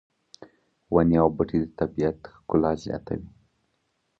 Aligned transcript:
ونې 0.93 1.17
او 1.23 1.27
بوټي 1.35 1.57
د 1.61 1.65
طبیعت 1.79 2.17
ښکلا 2.33 2.71
زیاتوي 2.83 3.29